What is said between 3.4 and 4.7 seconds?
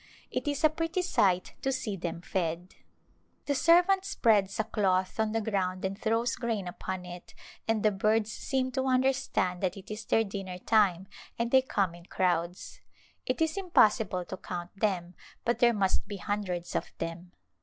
The servant spreads a